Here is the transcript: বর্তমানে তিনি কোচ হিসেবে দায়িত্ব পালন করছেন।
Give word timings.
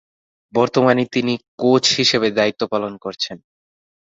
বর্তমানে 0.53 1.03
তিনি 1.13 1.33
কোচ 1.59 1.83
হিসেবে 1.97 2.27
দায়িত্ব 2.31 2.61
পালন 2.73 2.93
করছেন। 2.97 3.37